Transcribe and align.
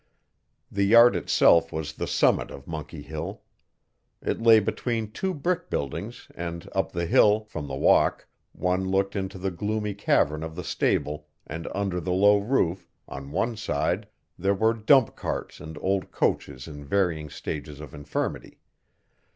The 0.71 0.83
yard 0.87 1.15
itself 1.15 1.71
was 1.71 1.93
the 1.93 2.07
summit 2.07 2.49
of 2.49 2.65
Monkey 2.65 3.03
Hill. 3.03 3.43
It 4.19 4.41
lay 4.41 4.59
between 4.59 5.11
two 5.11 5.31
brick 5.31 5.69
buildings 5.69 6.27
and 6.33 6.67
up 6.73 6.91
the 6.91 7.05
hill, 7.05 7.41
from 7.41 7.67
the 7.67 7.75
walk, 7.75 8.27
one 8.51 8.89
looked 8.89 9.15
into 9.15 9.37
the 9.37 9.51
gloomy 9.51 9.93
cavern 9.93 10.41
of 10.41 10.55
the 10.55 10.63
stable 10.63 11.27
and 11.45 11.67
under 11.75 11.99
the 11.99 12.13
low 12.13 12.39
roof, 12.39 12.89
on 13.07 13.29
one 13.29 13.55
side 13.55 14.07
there 14.39 14.55
were 14.55 14.73
dump 14.73 15.15
carts 15.15 15.59
and 15.59 15.77
old 15.83 16.09
coaches 16.09 16.67
in 16.67 16.83
varying 16.83 17.29
stages 17.29 17.79
of 17.79 17.93
infirmity. 17.93 18.57